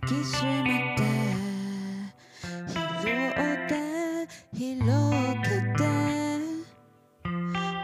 [0.00, 1.02] 抱きしめて。
[3.02, 3.74] 拾って
[4.56, 5.78] 広げて。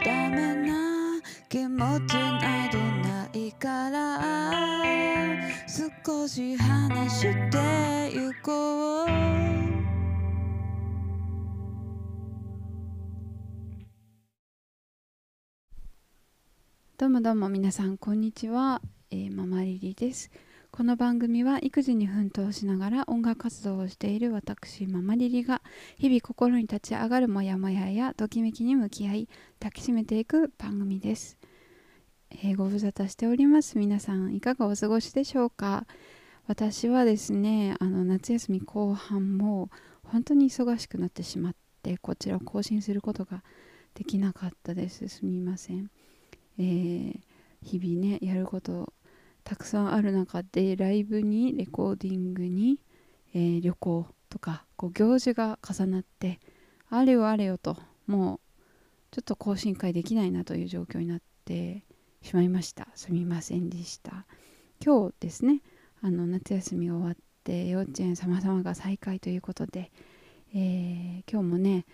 [0.05, 4.21] ダメな気持ちなどないから。
[5.67, 9.07] 少し話してゆこう。
[16.97, 20.31] どうもどうも皆さんこんにちは、えーママリリです。
[20.75, 25.61] この番組は育児に奮闘しながら音楽活動をしている私ママリリが
[25.97, 31.37] 日々心に立ち上がるモヤモヤやときめきに向き合い抱きしめていく番組です、
[32.29, 33.77] えーご無沙汰しております。
[33.77, 35.87] 皆さんいかがお過ごしでしょうか？
[36.45, 39.69] 私はですねあの夏休み後半も
[40.03, 43.45] 本当に忙しくなってしまってこちらを更新することが
[43.93, 45.07] できなかったです。
[45.07, 45.89] すみません。
[46.59, 47.19] えー
[47.63, 48.93] 日々ねやること
[49.45, 52.79] たくさんある中でライブにレコーディングに、
[53.33, 56.39] えー旅行とかこう行事が重なって
[56.89, 58.39] あれよあれよともう
[59.11, 61.83] ちょっと更新会できないなという状況になって
[62.21, 62.87] しまいました。
[62.95, 64.25] すみませんでした。
[64.83, 65.61] 今日ですね
[66.01, 69.91] あの夏休みが終わって幼稚園様々が再開ということで、
[70.53, 71.85] えー今日もね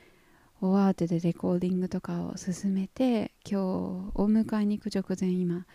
[0.61, 5.65] 大慌てでレコーディングとかを進めて今日お迎えに行く直前今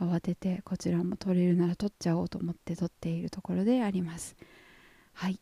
[0.00, 4.36] 慌ててこちらも撮れるなら撮っちゃおうと思って撮っているところであります。
[5.12, 5.40] はい、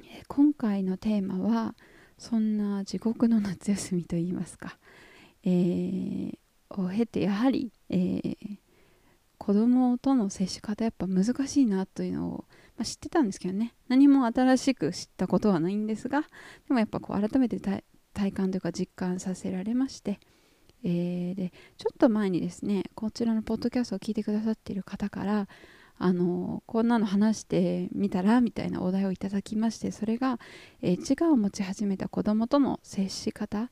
[0.00, 1.74] えー今回のテーマは
[2.18, 4.78] そんな地獄の夏休みといいますか、
[5.44, 6.38] えー
[6.70, 8.36] を経てやはり、えー
[9.38, 12.44] 子供との接し方やっぱ難しいなというのを、
[12.76, 13.74] まあ、知ってたんですけどね。
[13.86, 16.26] 何も新しく知ったことはないんですがで
[16.70, 20.18] もやっぱこう改めて体感というか実感させられまして、
[20.88, 25.48] えーでちょっと前にですねこちらのポッドキャストを聞いてくださっている方から
[25.98, 30.38] あのこんなの話してみたらみたいなお題をいただきましてそれが、
[30.82, 33.70] えー自我を持ち始めた子供との接し方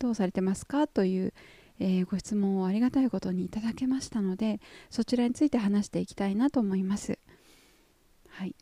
[0.00, 1.34] どうされてますかという、
[1.78, 4.60] えーご質問をありがたいことにいただけましたので
[4.90, 7.18] そちらについて話していきたいなと思います。
[8.28, 8.56] はい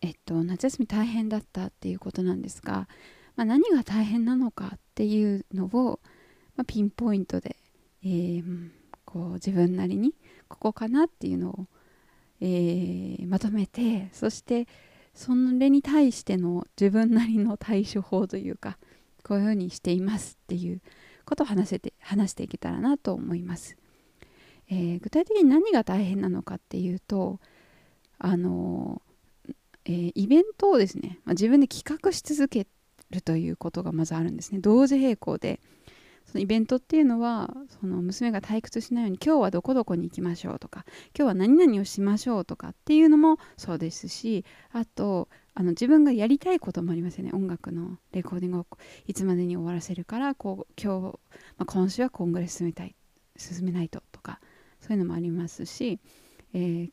[0.00, 2.88] えっと、夏休み大変だったっていうことなんですが、
[3.34, 5.98] まあ、何が大変なのかっていうのを、
[6.58, 7.56] まあ、ピンポイントで、
[8.04, 8.70] えー
[9.04, 10.12] こう自分なりに
[10.48, 11.66] ここかなっていうのを、
[12.42, 14.68] えーまとめてそして
[15.14, 18.76] それに対しての自分なりの対処法というか
[19.24, 20.82] こういうふうにしていますっていう
[21.24, 23.76] ことを話せて話していけたらなと思います。
[24.68, 27.40] えー具体的に何が大変なのかっていうと
[28.18, 29.00] あの
[29.86, 32.66] えーイベントをですね、まあ、自分で企画し続け
[33.10, 35.60] るということがまずあるんですね同時並行で
[36.30, 37.50] そのイベントっていうのは
[37.80, 40.84] その娘が退屈しないように今日はどこどこに行きましょうとか
[41.16, 47.32] 今日は何々をしましょうとかっていうのもそうですしあとあの自分がやりたいこともありますよね。
[47.32, 48.66] 音楽のレコーディングを
[49.06, 51.18] いつまでに終わらせるからこう今日、
[51.56, 52.94] まあ、今週はこんぐらい進めたい
[53.36, 54.40] 進めないととか
[54.80, 55.98] そういうのもありますし、
[56.52, 56.90] えー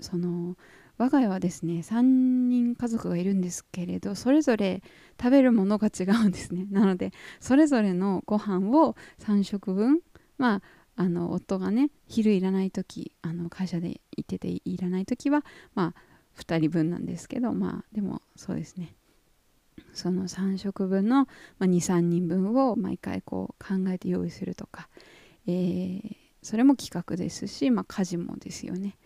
[0.00, 0.56] その
[0.98, 4.82] 我が家はですね3人家族がいるんですけれどそれぞれ
[5.20, 6.66] 食べるものが違うんですね。
[6.70, 10.00] なのでそれぞれのご飯を3食分
[10.38, 10.62] まあ
[10.96, 15.44] あの夫がね昼いらない時あの会社で行ってていらない時は
[15.74, 18.94] まあ2人分なんですけどまあでもそうですね。
[19.92, 21.28] その3食分の、ま
[21.60, 24.88] あ、23人分を毎回こう考えて用意するとか、
[25.46, 28.98] えーそれも企画ですし、まあ、家事もですよね。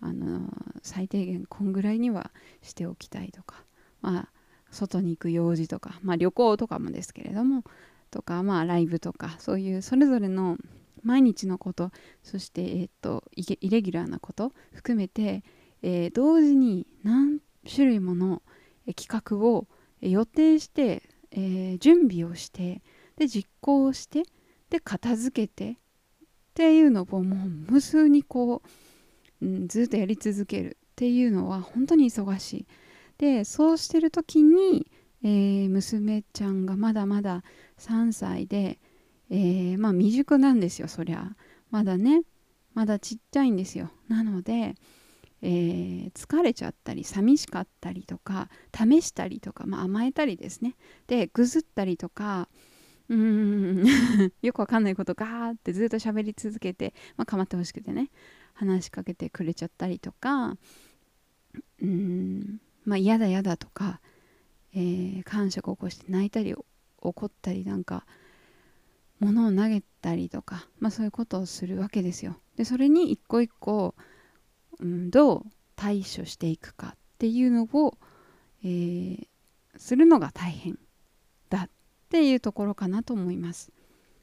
[0.00, 0.48] あの
[0.82, 2.30] 最低限こんぐらいには
[2.62, 3.64] しておきたいとか
[4.00, 4.28] まあ
[4.70, 7.64] 外に行く用事とか、まあ、旅行とかもですけれども
[8.10, 10.56] とかまあライブとかそういうそれぞれの
[11.02, 11.90] 毎日のこと
[12.22, 15.42] そして、えー、とイレギュラーなこと含めて、
[15.82, 18.42] えー同時に何種類もの
[18.94, 19.66] 企画を
[20.00, 22.82] 予定して、えー準備をして
[23.16, 24.24] で実行して
[24.68, 25.76] で片付けてっ
[26.54, 28.68] ていうのをもう無数にこう
[29.42, 32.66] うん、ずっとやり続けるっていうのは本当に忙しい。
[33.18, 34.86] でそうしてる時に、
[35.22, 37.42] えー娘ちゃんがまだまだ
[37.78, 38.78] 3歳で、
[39.30, 41.36] えーまあ未熟なんですよそりゃ。
[41.70, 42.22] まだね
[42.74, 43.90] まだちっちゃいんですよ。
[44.08, 44.74] なので、
[45.42, 50.76] えー疲れちゃったり寂しかったりとか試したりとか、まあ、甘えたりですね。
[51.06, 52.48] でぐずったりとか
[53.08, 53.84] うーん
[54.42, 58.10] よくわかんないことガーってずっと喋り続けて、まあ、構ってほしくてね。
[58.60, 64.00] 話しかけてくれちゃったりとかうーんまあ嫌だ嫌だとか、
[64.74, 66.54] えー感触を起こして泣いたり
[67.00, 68.04] 怒ったりなんか
[69.18, 72.36] 物を投げたりとか、まあ、そういうことをするわけですよ。
[72.56, 73.94] でそれに一個一個、
[74.78, 75.42] うん、どう
[75.76, 77.96] 対処していくかっていうのを、
[78.62, 79.26] えー、
[79.76, 80.78] するのが大変
[81.48, 81.70] だっ
[82.08, 83.72] ていうところかなと思います。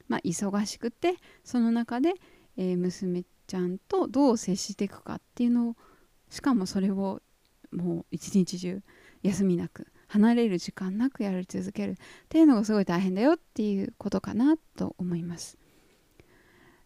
[0.07, 2.13] まあ、忙しくてその中で、
[2.57, 5.76] えー、娘ちゃんとどう接していくかっていうのを
[6.30, 7.22] しかもそれを
[7.72, 8.82] もう一日中
[9.24, 11.96] 休みなく離れる時間なくやり続けるっ
[12.30, 15.58] ていうのがすごい大変だよっていうことかなと思います。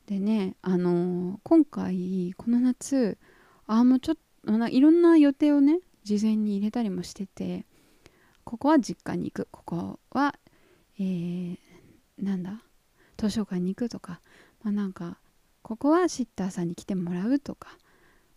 [0.08, 3.18] でねあのー、今回この夏
[3.68, 7.66] あもうちょっといろんな予定をね事前に入れたりもしてて
[8.44, 10.36] ここは実家に行くここは、
[11.00, 11.57] えー、
[12.18, 12.64] なんだ
[13.18, 14.19] 図書館に行くとか、
[14.64, 15.19] まあ、なんか
[15.62, 17.78] ここはシッターさんに来てもらうとか、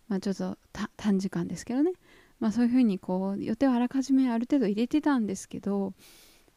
[0.07, 0.57] まあ、ちょっと
[0.97, 1.91] 短時間ですけどね、
[2.39, 5.93] まあ、そういうふうにこう予定をあらかじめある程度入れてたんですけど、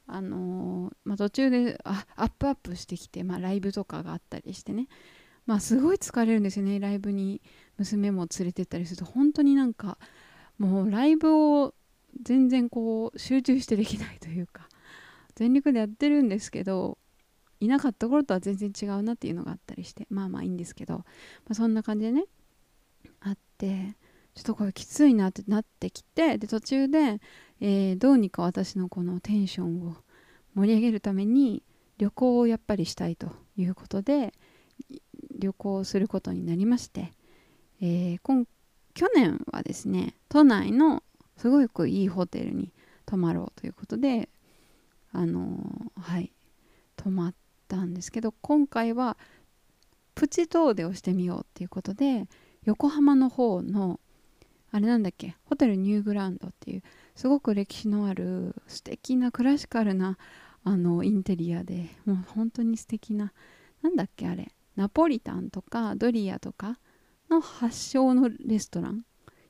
[0.06, 4.88] あのー、まあ、途中であアップアップしてきて、まあ、ライブとかがあったりしてね、
[5.47, 6.79] まあ、すごい疲れるんですよね。
[6.79, 7.41] ライブに
[7.79, 9.05] 娘も連れてったりすると。
[9.05, 9.99] 本当になんか
[10.59, 11.75] もうライブを
[12.23, 14.69] 全然こう集中してできないというか
[15.37, 16.99] 全力でやってるんですけど
[17.60, 21.05] いなかった頃とは全然違うなっていうのがあったりしてまあまあいいんですけど、ま
[21.50, 22.25] あ、そんな感じでね
[23.20, 23.96] あって
[24.34, 27.20] ちょっとこれきついなってなってきてで途中で、
[27.60, 29.96] えー、どうにか私のこのテンションを
[30.55, 31.62] 盛り上げるために
[31.99, 34.32] 旅行をやっぱりしたいということで
[35.37, 37.12] 旅行することになりまして、
[37.81, 38.44] えー、今
[38.94, 41.02] 去年はですね都内の
[41.37, 42.72] すごくいいホテルに
[43.06, 44.28] 泊まろうということで
[45.12, 46.32] あのー、はい
[46.96, 49.17] 泊まってたんですけど今回は
[50.15, 52.26] プチ遠出をしてみようっていうことで
[52.65, 54.00] 横浜の方の
[54.70, 56.82] あれなんだっけホテルニューグランドっていう
[57.15, 60.19] すごく歴史のある素敵なクラシカルな
[60.65, 63.32] あのインテリアでもう本当に素敵な
[63.82, 66.79] なんだっけあれナポリタンとかドリアとか
[67.31, 69.05] の発祥のレストラン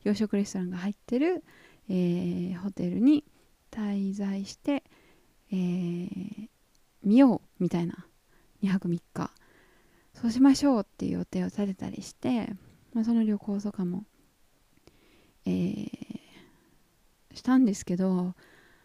[0.05, 1.44] 洋食レストランが入ってる、
[1.88, 3.25] えー、ホテルに
[3.71, 4.85] 滞在して、
[5.50, 6.49] えー、
[7.03, 8.06] 見ようみたいな
[8.62, 9.31] 2泊3日
[10.14, 12.49] そうしましょうっていう予定を立てたりして、
[12.93, 14.05] まあ、その旅行とかも、
[15.46, 15.88] えー、
[17.34, 18.34] したんですけど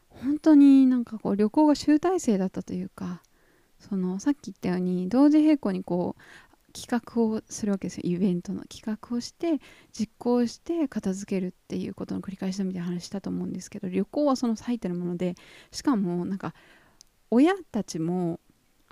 [0.09, 3.21] 本当になんかこう旅行が集大成だったというか
[3.79, 6.21] そのさっき言ったように同時並行にこう
[6.73, 8.01] 企画をするわけですよ。
[8.05, 8.63] イベントの。
[8.63, 9.59] 企画をして
[9.91, 15.35] 実行して片付けるっていうことの繰り返しだみたいな話したと思うんですけど旅行はその最たるもので
[15.71, 16.55] しかもなんか
[17.29, 18.39] 親たちも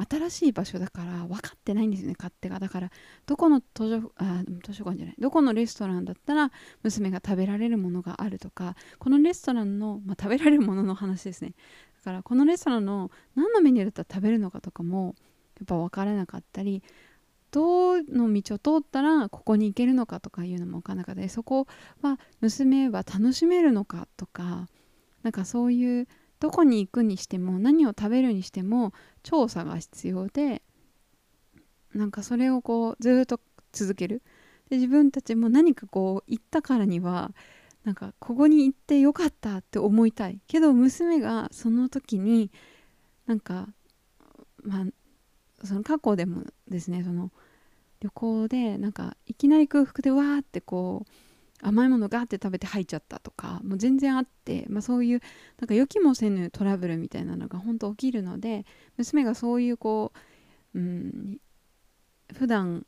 [0.09, 2.59] 新しい場所だから分かってないんですよね勝手が。
[2.59, 2.91] だから
[3.25, 5.15] どこの図書あ図書館じゃない。
[5.19, 6.51] どこのレストランだったら
[6.83, 11.53] 娘が食べられるものがあるとかこのレストランの、まあ、食べられるものの話ですね。
[11.97, 15.15] だからこのレストランの何のメニューだったら食べるのかとかも
[15.59, 16.81] やっぱ分からなかったり
[17.51, 21.67] どの道を通ったらここに行けるのかとかいうのも分からなかったりそこ
[22.01, 24.67] は娘は楽しめるのかとか
[25.21, 26.07] なんかそういう
[26.41, 30.63] どこに行くにしても何を食べるにしても調査が必要で
[31.93, 33.39] なんかそれをこうずっと
[33.71, 34.21] 続ける。
[34.69, 37.31] で自分たちも何かこう行ったからには
[37.83, 40.39] なんかここに行ってよかったって思いたい。
[40.47, 42.49] けど娘がその時に
[43.27, 43.67] なんか
[44.63, 47.31] まあその過去でもですねその
[47.99, 51.11] 旅行でなんかいきなり空腹でわーってこう
[51.61, 55.21] 甘いものガーって食べて吐いちゃったとかもう全然あって、まあ、そういう
[55.59, 58.65] なんか予期もせぬトラブルみたいなのが本当起きるので
[58.97, 60.11] 娘がそういうこ
[60.73, 61.37] う、うん、
[62.33, 62.85] 普段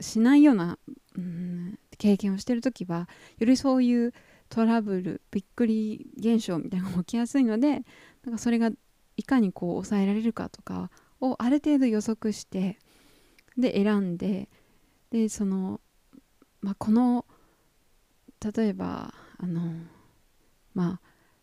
[0.00, 0.78] しないような、
[1.16, 4.12] うん、経験をしてる時はよりそういう
[4.48, 7.82] トラブルびっくり現象みたいなのが起きやすいので
[8.24, 8.70] なんかそれが
[9.16, 10.90] いかにこう抑えられるかとか
[11.20, 12.78] をある程度予測して
[13.56, 14.48] で選んで
[15.10, 15.80] でその、
[16.60, 17.24] まあ、この
[18.40, 19.72] 例えばあの
[20.74, 21.00] まあ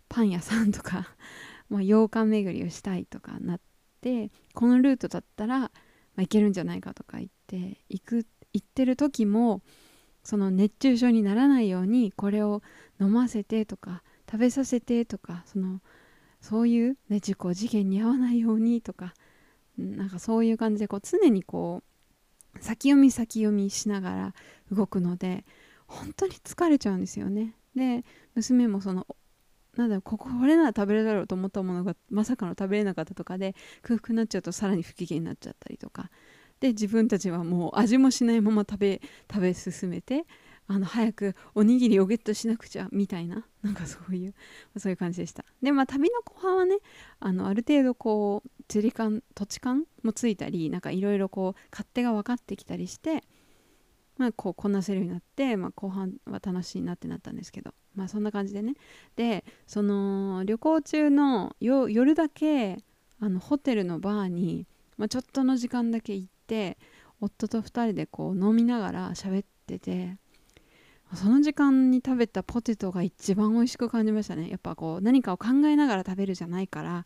[0.08, 1.16] パン屋さんとか
[1.70, 3.62] まあ洋館巡りをしたいとかなっ
[4.02, 5.72] てこのルートだったら、ま
[6.18, 9.62] あ、行けるんじゃないかとか言って行く行ってる時も
[10.24, 12.62] その熱中症にならないようにこれを
[13.00, 15.82] 飲ませてとか食べさせてとかその
[16.42, 19.14] そういう、ね、事故事件に遭わないようにとか
[19.78, 21.84] なんかそういう感じでこう常にこ
[22.56, 24.34] う先読み先読みしながら
[24.72, 25.46] 動くので
[25.88, 27.56] 本当に疲れちゃうんですよね。
[27.75, 28.04] で
[28.36, 29.08] 娘もその
[29.75, 36.10] なんだろうここれなら食べれるだろうと思ったものがまさかの食べれなかったとかで空腹になっちゃうとさらに不機嫌になっちゃったりとか。
[36.62, 40.25] で自分たちはもう味もしないまま食べ食べ進めて
[40.68, 44.34] あの早くおにぎりをゲットしなくちゃみたいななんかそういう
[44.77, 45.46] そういう感じでした。
[45.62, 46.77] でまあ旅の後半はね
[47.20, 53.24] あのある程度こう地理感土地感もついたりなんかいろいろこう勝手が分かってきたりして
[54.18, 57.74] まあ、こうこなせるようになって、まあ、後半は楽しいなってなったんですけど。
[57.96, 58.76] まあそんな感じでね。
[59.16, 62.78] でその旅行中の夜だけ
[63.20, 64.68] あのホテルのバーに、
[64.98, 66.78] まあ、ちょっとの時間だけ行って
[67.22, 70.18] 夫と2人でこう飲みながら喋ってて
[71.14, 74.50] その時間に食べたポテトが一番美味しく感じましたね。
[74.50, 77.06] やっぱこう何かを考えながら食べるじゃないから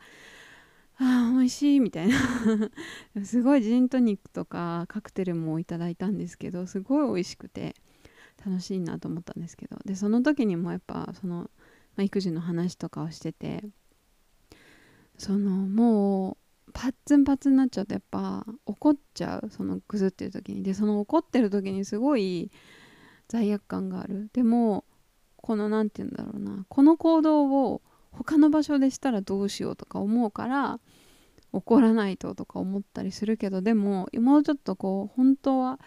[0.99, 2.15] あ美味しいみたいな。
[3.23, 7.75] すごいジントニックとかカクテルもいただいたんですけどすごい美味しくて
[8.45, 9.77] 楽しいなと思ったんですけど。
[9.85, 11.49] でその時にもやっぱその、ま
[11.97, 13.63] あ、育児の話とかをしてて
[15.17, 16.37] そのも
[16.67, 19.49] うパッツンパツンになっちゃうとやっぱ怒っちゃう。
[19.49, 20.63] そのぐずってる時に。
[20.63, 22.51] でその怒ってる時にすごい
[23.27, 24.29] 罪悪感がある。
[24.33, 24.83] でも
[25.37, 26.65] この何て言うんだろうな。
[26.67, 30.79] この行動を他の場所でしたらどうしようとか思うから
[31.51, 35.79] 怒らないととか思ったりするけどでももうちょっとこう本当は、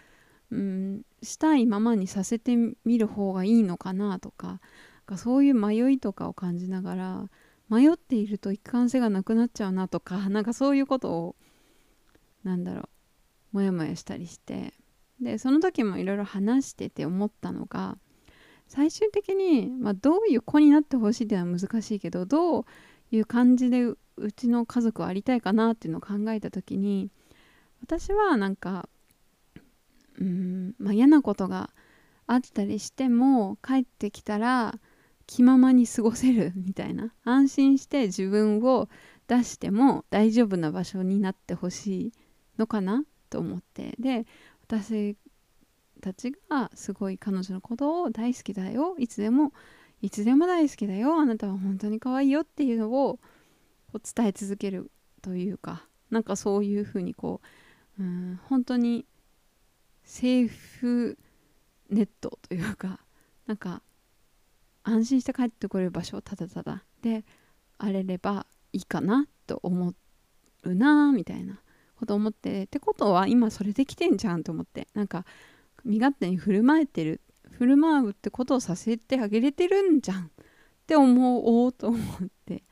[0.50, 4.60] うん、したいままにさせてみる方がいいのかなとか
[5.16, 7.30] そういう迷いとかを感じながら
[7.68, 11.36] 迷っていると一貫性がなくなっちゃうなとか なんかそういうことを
[12.44, 12.88] なんだろう
[13.52, 14.74] モヤモヤしたりして
[15.20, 17.98] でその時もいろいろ話してて思ったのが
[18.72, 22.64] 最終的に、まあ、どういう子になってほしいっていうのは難しいけどどう
[23.10, 23.98] いう感じでう
[24.34, 27.10] ちの家族はありたいかなっていうのを考えた時に
[27.82, 28.88] 私はなんか
[30.18, 31.68] うん、まあ、嫌なことが
[32.26, 34.74] あったりしても帰ってきたら
[35.26, 38.88] 気ままに過ごせる みたいな安心して自分を
[39.28, 42.12] 出しても大丈夫な場所になってほしい
[42.56, 43.96] のかなと思って。
[43.98, 44.26] で
[44.62, 45.14] 私
[46.02, 48.96] たちがすごい彼女のことを大好きだよ。
[48.98, 49.52] いつでも
[50.02, 51.16] いつでも大好きだよ。
[51.16, 53.18] あなたは本当に可愛いよっていうのを
[54.14, 54.90] 伝え続ける
[55.22, 55.86] というか。
[56.10, 57.40] なんかそういうふうにこ
[57.98, 59.06] ううん本当に
[60.04, 61.16] セーフ
[61.88, 63.00] ネットというか。
[63.46, 63.82] なんか
[64.84, 66.84] 安心して帰ってこれる場所をただただ。
[67.00, 67.24] で
[67.78, 69.94] あれればいいかなと思
[70.64, 71.60] うなみたいな
[71.96, 74.88] こと思ってってことは今それできてんじゃんと思って。
[74.94, 75.24] なんか
[75.84, 77.20] 身勝手に振る舞えてる
[77.50, 80.28] 振る舞うってことをさせてあげれてるんじゃんっ
[80.86, 82.62] て思おうと思って、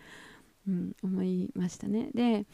[0.67, 2.11] うん、思いましたね。
[2.15, 2.47] で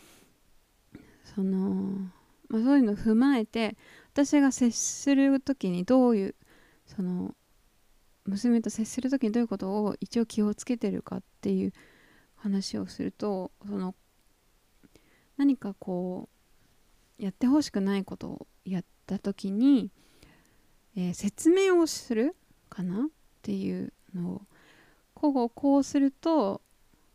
[1.35, 2.11] その、
[2.49, 3.77] まあ、そういうのを踏まえて
[4.13, 6.35] 私が接する時にどういう
[6.87, 7.35] その
[8.25, 11.73] 娘と接する時にどういうことを一応気をつけてるかっていう
[12.35, 13.95] 話をするとその
[15.37, 16.29] 何かこ
[17.19, 19.91] うやってほしくないことをやった時に
[20.97, 22.35] えー、説明をする
[22.69, 23.07] かなっ
[23.43, 24.43] ていうのを
[25.15, 26.61] こうこうすると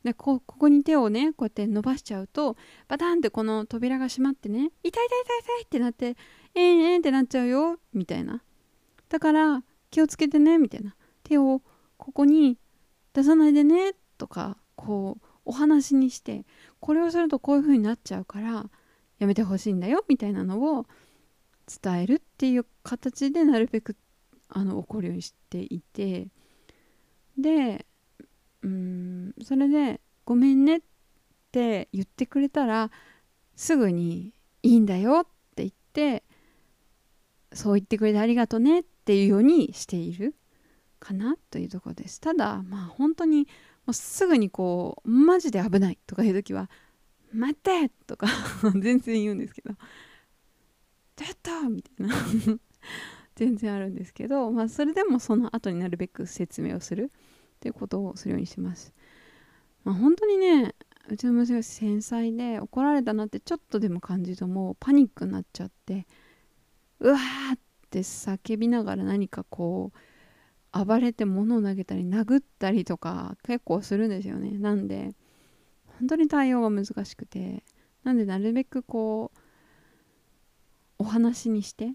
[0.04, 2.58] でこここに手をねこうやって伸ばしちゃうと
[2.88, 5.08] バタンってこの扉が閉まってね痛い痛い痛い
[5.42, 6.16] 痛いってなって
[6.56, 8.42] えー、えー、ってなっちゃうよみたいな。
[9.10, 10.96] だから気をつけてねみたいな。
[11.24, 11.62] 手を
[11.98, 12.58] ここに
[13.14, 16.46] 出さないでねとかこうお話にして
[16.80, 18.70] これをするとこういう風になっちゃうから
[19.20, 20.86] やめてほしいんだよみたいなのを
[21.82, 23.96] 伝えるっていう形でなるべく
[24.50, 26.28] あの起こるようにしていて
[27.38, 27.86] で
[28.62, 30.82] うんそれで「ごめんね」っ
[31.52, 32.92] て言ってくれたら
[33.56, 36.24] すぐに「いいんだよ」って言って
[37.54, 40.36] そう言ってくれてありがとねっていうようにしている
[41.00, 43.48] かなというところですただまあ本当に
[43.86, 46.70] もうすぐにこうマジで危ないとかいう時は
[47.34, 48.28] 「待って!」とか
[48.80, 49.76] 全然言うんですけど
[51.24, 52.16] やったみたいな
[53.36, 57.12] 全然あるんですけど、まあ、それでもその後になるべく説明をする
[57.56, 58.94] っていうことをするようにしてます。
[59.84, 60.76] まあ、本当にね
[61.10, 66.08] うちの娘が繊細で怒られたなってちょっとでも感じるともうパニックになっちゃって
[67.00, 67.60] うわーっ
[67.90, 69.92] て叫びながら何かこ
[70.74, 75.14] う暴れて物を投げたり殴ったりとか結構するんですよねなんで
[76.00, 77.64] 本当に対応が難しくて
[78.04, 79.40] なんでなるべくこう
[81.02, 81.94] お話にして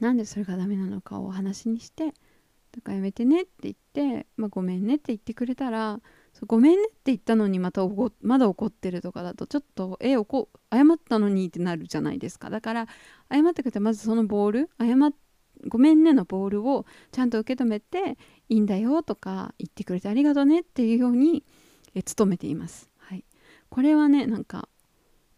[0.00, 6.00] なんでそれがダメなのかをお話にしてだからやめてねって言って、まあ、ごめんねって言ってくれたら
[6.46, 7.82] ごめんねって言ったのにまた
[8.20, 12.88] まだ怒ってるとかだとちょっとえこ謝ったのにってなるじゃないですかだから
[13.32, 15.12] 謝ってくれたらまずそのボール謝
[15.68, 18.18] ごめんねのボールをちゃんと受け止めて
[18.48, 21.44] いいんだよとか言ってくれてありがとねっていうように
[21.94, 22.90] え努めています。
[22.98, 23.24] はい、
[23.70, 24.68] これはねなんか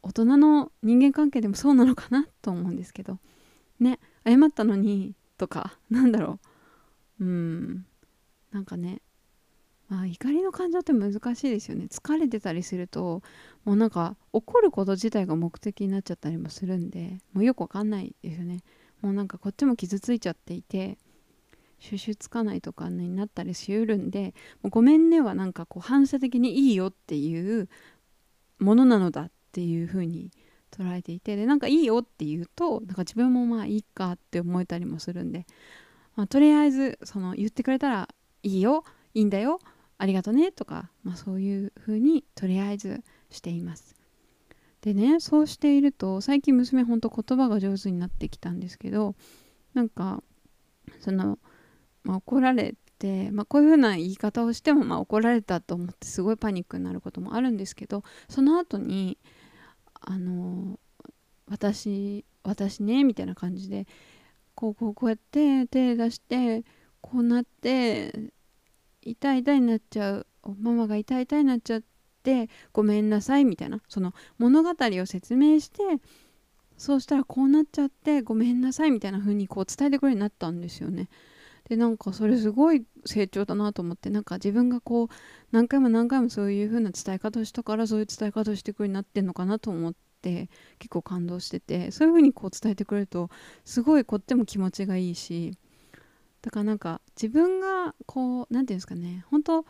[0.03, 3.19] 大人の人間関係でもそうなのかなと思うんですけど。
[3.81, 6.41] ね謝ったのにとか なんだろ
[7.21, 7.25] う。
[7.25, 7.87] うん。
[8.51, 9.03] なんかね
[9.89, 11.87] まあ怒りの感情って難しいですよね。
[11.91, 13.23] 疲れてたりすると
[13.65, 18.63] もうなんか怒ること自体が目的になっちゃったりもするんでもうよくわかんないですよね。
[19.01, 20.99] もうなんかこっちも傷ついちゃっていて
[21.79, 27.69] 収集つかないとかになったりしうるんで「もうごめんね」はなんかこう反射的にいいよっていう
[28.59, 30.31] ものなのだっていう風に
[30.71, 35.47] 捉えていてでなんかいいよって言うとなんか自分もまあいいかって思えたりもするんで、
[36.17, 38.09] まあ、とりあえずその言ってくれたら
[38.43, 39.61] いいよいいんだよ
[39.99, 43.97] ありがとねとか、まあ、そういう風にとりあえずしています。
[44.81, 49.17] でねそうしていると最近娘ほんと言葉が上手になってきたんですけど
[49.75, 50.23] なんか
[51.01, 51.39] その、
[52.05, 59.19] まあ、怒られて、まあ、こういう風な言い方をしても、まあ、怒られたと思ってすごいパニックになることもあるんですけどその後に
[60.01, 60.79] あの
[61.47, 63.87] 私私ねみたいな感じで
[64.55, 66.65] こうこうこうやって手出して
[67.01, 68.13] こうなって
[69.03, 70.27] 痛い痛いになっちゃう
[70.61, 71.83] ママが痛い痛いになっちゃっ
[72.23, 75.83] てごめんなさいみたいなその物語を説明して
[76.77, 81.09] そうしたらこうなっちゃってごめんなさいみたいな風にこう伝えてくれるようになったんですよね。
[81.69, 85.09] でなんかそれすごい成長だなと思ってなんか自分がこう
[85.53, 90.49] 何回も何回もそういう風な伝え方をしたからそういう伝え方をしてくるようになってんのかなと思って
[90.79, 93.31] 結構感動しててそういう風にこう伝えてくれると
[93.65, 95.53] すごいこっちも気持ちがいいし
[96.43, 99.65] だからなんか自分がこう何て言うんですかね本当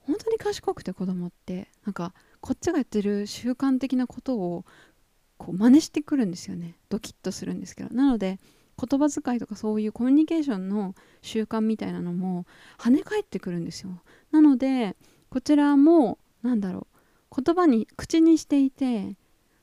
[0.00, 4.64] 本当に賢くて子供ってなんかこっちがやってる習慣的なことを
[5.36, 6.74] こう真似してくるんですよね。
[6.88, 7.94] ドキッとするんですけど。
[7.94, 8.40] なので
[8.78, 12.46] 言葉遣いとかそういうコミュニケーションの習慣みたいなのも
[12.78, 14.02] 跳ね返ってくるんですよ。
[14.30, 14.96] なので
[15.30, 16.86] こちらもなんだろ
[17.30, 19.16] う言葉に口にしていて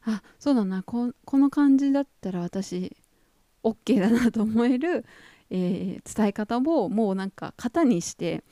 [0.03, 2.95] あそうだなこの感じだったら私
[3.63, 5.05] OK だなと思える
[5.49, 8.43] えー、伝え方をもうなんか型にして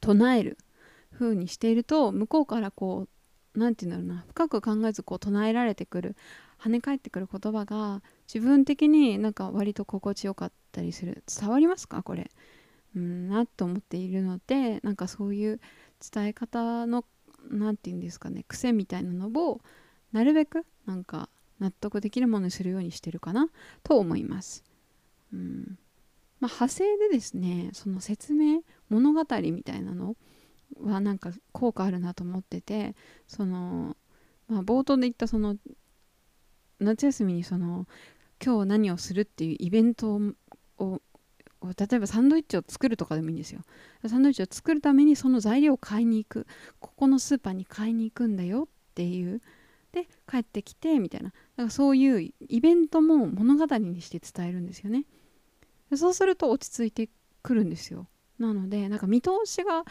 [0.00, 0.58] 唱える
[1.12, 3.06] 風にしていると向こうからこ
[3.54, 6.16] う何て言うんだろうな深く考えずこう唱えられてくる
[6.60, 11.24] 跳ね返ってくる言葉が自分的になんか割と心地よかったりする。
[11.26, 12.02] 伝わりますか？
[12.02, 12.30] これ。
[12.96, 15.60] うんなと思っているのでなんかそういう
[16.12, 17.04] 伝え方の
[17.50, 19.60] 何て言うんですかね癖みたいなのを
[20.10, 21.28] なるべくなんか
[21.60, 23.48] 納得できるものにするようにしてるかな
[23.82, 24.64] と思います。
[25.32, 25.78] うん。
[26.40, 30.16] まあ、派生でですねその説明物語みたいなの
[30.80, 32.94] はなんか効果あるなと思ってて
[33.26, 33.96] その、
[34.48, 35.56] まあ、冒頭で言ったその
[36.80, 37.86] 夏休みにその
[38.44, 40.20] 今日何をするっていうイベント
[40.78, 41.00] を
[41.76, 43.62] 例えばサンドイッチを作るとかでもいいんですよ。
[44.06, 46.46] サンドイッチを作るためにその材料を買いに行く。
[46.78, 49.40] ここのスーパーに買いに行くんだよっていう。
[49.90, 51.30] で帰ってきてみたいな。
[51.30, 55.04] だからそういうイベントも物語にして伝えるんですよね。
[55.96, 57.08] そうすると落ち着いて
[57.42, 58.06] くるんですよ。
[58.38, 59.84] なのでなんか見通しが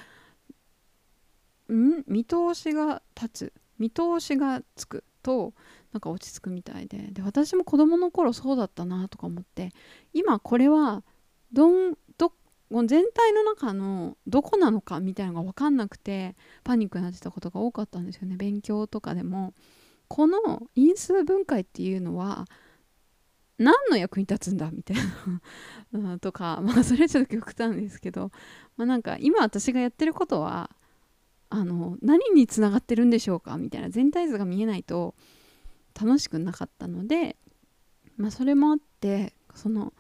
[1.70, 2.04] ん？
[2.08, 3.54] 見通しが立つ。
[3.78, 5.54] 見通しがつくと
[5.94, 7.10] なんか落ち着くみたいで。
[7.12, 9.72] で私も子供の頃そうだったなとか思って。
[10.14, 11.04] 今これは
[11.52, 12.32] どんど
[12.70, 18.36] 全体の中のどこなのかみたいなのが分かんなくてパニックになってたことが多かったんですよね。
[18.38, 19.54] 勉強とかでも。
[20.08, 22.46] この因数分解っていうのは
[23.58, 24.98] 何の役に立つんだみたい
[25.92, 26.20] な。
[26.20, 28.32] とかまあそれはちょっと極端ですけど、
[28.76, 30.70] まあ、なんか今私がやってることは
[31.50, 35.16] あの何につながってるんでしょうかみたいな全体図が見えないと
[36.00, 37.36] 楽しくなかったので、
[38.18, 39.94] まあ、それもあってその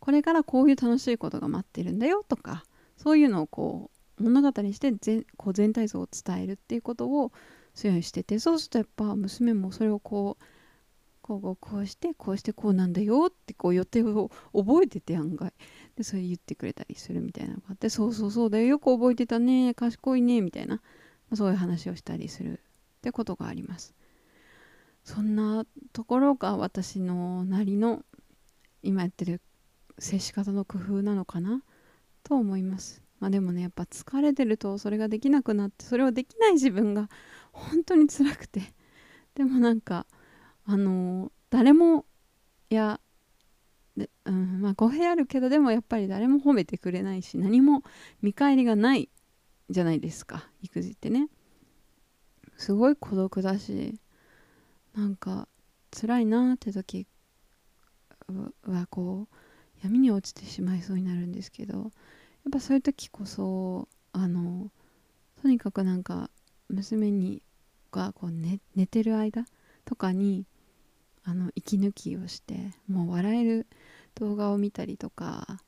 [0.00, 2.64] これからこういう楽しいことが待ってるんだよとか
[2.96, 7.32] そういうのをこう物語にして全こう全体像を伝えるっていうことを
[7.74, 10.44] するようにしててそうするとやっぱ娘もそれをこう
[11.20, 15.52] こうこうこうしてこうしてこうなんだよってこう予定を覚えてて案外。
[15.96, 20.82] でそれ言ってくれたりするみたいなのがあってそうそうそうだよよく覚えてたね賢いねみたいな、ま
[21.32, 22.56] あ、そういう話をしたりするっ
[23.00, 23.94] てことがあります。
[25.06, 28.02] そんなところが私のなりの
[28.82, 29.40] 今やってる
[30.00, 31.62] 接し方の工夫なのかな
[32.24, 33.02] と思います。
[33.20, 37.08] まあでもねやっぱ疲れてるとそれができなくなってそれをできない自分が
[37.52, 38.74] 本当に辛くて。
[39.36, 40.06] でもなんか
[40.64, 42.04] あの誰も
[42.68, 43.00] いや
[43.96, 47.84] で、うんまあ、語弊あるけどでもやっぱり誰も褒めてくれないし何も
[48.22, 49.08] 見返りがない
[49.70, 51.28] じゃないですか育児ってね。
[52.56, 54.00] すごい孤独だし
[54.96, 55.46] なんか
[55.90, 57.06] 辛いなって時
[58.64, 59.36] はこう
[59.82, 61.90] 闇に落ちてしまいそうになるんですけどやっ
[62.50, 64.70] ぱそういう時こそあの
[65.42, 66.30] とにかくなんか
[66.68, 67.42] 娘に
[67.92, 69.44] がこう寝寝てる間
[69.84, 70.46] とかに
[71.24, 73.66] あの息抜きをしてもう笑える
[74.14, 75.60] 動画を見たりとか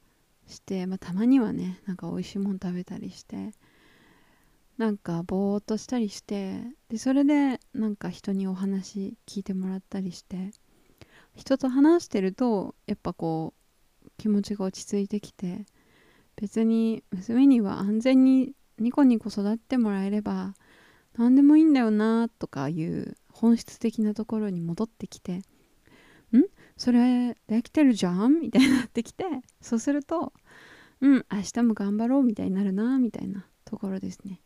[0.47, 3.53] して、まあ、たまにはねなんか美味しいもん食べたりして
[4.79, 10.53] なんかぼーっとしたりしてでそれでなんか人にお話聞いてもらったりして
[11.35, 13.55] 人と話してるとやっぱこ
[14.07, 15.67] う気持ちが落ち着いてきて
[16.37, 20.55] 別に娘には安全にニコニコ育ってもらえれば
[21.17, 25.43] 何でもいいんだよなとかいう本質的なところに戻ってきて
[26.33, 26.45] 「ん？
[26.77, 29.25] それできてるじゃん?」みたいになってきて
[29.61, 30.33] そうすると
[31.03, 34.41] 「うん明日も頑張ろう」みたいになるなみたいなところですね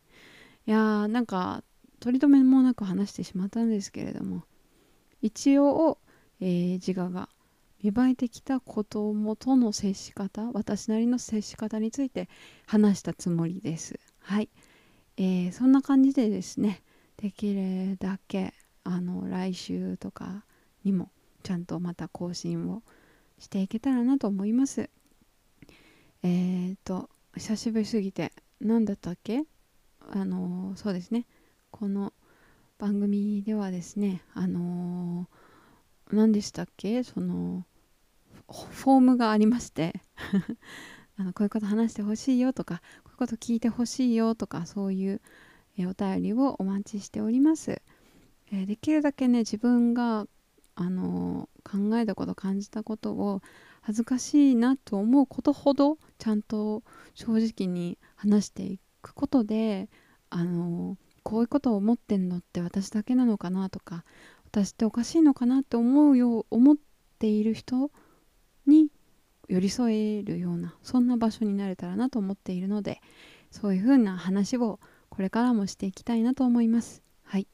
[0.65, 1.63] いやーなんか
[1.99, 4.43] 取り留めもなく話してしまったんですけれども
[5.21, 5.97] 一応、
[6.39, 7.29] えー、自我が
[7.81, 12.29] 芽生えてきた子供との接し方私なりの接し方について
[12.65, 13.99] 話したつもりです。
[14.19, 14.49] はい、
[15.17, 16.81] えー、そんな感じでですね
[17.17, 18.53] できるだけ
[18.85, 20.45] あの来週とか
[20.85, 21.09] にも
[21.43, 22.83] ちゃんとまた更新を
[23.37, 24.89] していけたらなと思います。
[26.23, 29.43] えーと久しぶりすぎて何だったっけ？
[30.11, 31.25] あのそうですね。
[31.71, 32.13] この
[32.77, 35.27] 番組ではですねあの
[36.11, 37.03] 何でしたっけ？
[37.03, 37.65] その
[38.47, 40.01] フォームがありまして。
[41.15, 45.21] あのこういうこと話してほしいよとかこういうこと聞いてほしいよとかそういう、
[45.77, 47.83] えお便りをお待ちしております、
[48.51, 50.27] えー、できるだけね自分が
[50.73, 53.41] あの考えたこと感じたことを
[53.81, 56.81] 恥ずかしいなと思うことほどちゃんと
[57.13, 59.89] 正直に話していくことで
[60.29, 64.03] あのこういうことを思ってんのって私だけなのかなとか
[64.45, 66.77] 私っておかしいのかなって思うよう思っ
[67.19, 67.91] ている人
[68.65, 68.89] に
[69.47, 73.01] 寄り添えるようなそんな場所になれたらなと思っているので
[73.51, 77.03] そういうふうな話をこれからもしていきたいなと思います。
[77.23, 77.47] はい、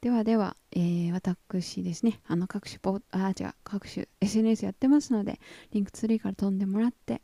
[0.00, 5.38] ではでは、えー、私ですねあの各種ポあ違う各種 SNS やってますので
[5.70, 7.22] リンクツリーから飛んでもらって、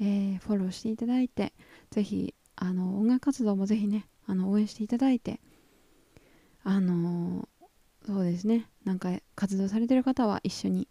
[0.00, 1.54] えー、フォローしていただいて
[1.90, 5.40] ぜひあの音楽活動もぜひねあの応援していただいて
[6.64, 7.48] あの
[8.04, 10.88] そうですねなんか活動されてる方は一緒に、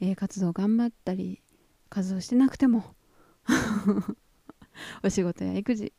[0.00, 1.42] えー、活動頑張ったり
[1.88, 2.84] 活動してなくても
[5.02, 5.92] お仕事や育児、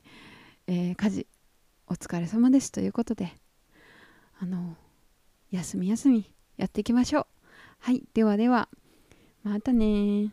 [0.68, 1.28] えー、家事
[1.88, 3.34] お疲れ様ですということで
[4.40, 4.78] あの
[5.52, 7.26] 休み休みやっていきましょう。
[7.80, 8.70] はいではでは
[9.44, 10.32] またね